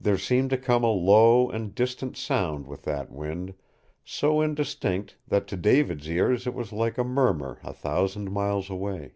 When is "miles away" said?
8.32-9.14